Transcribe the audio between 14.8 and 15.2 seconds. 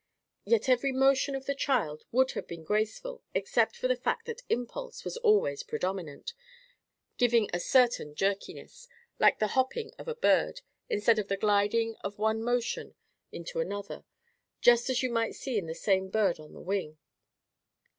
as you